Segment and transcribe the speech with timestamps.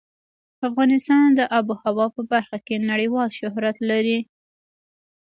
[0.67, 4.17] افغانستان د آب وهوا په برخه کې نړیوال شهرت لري.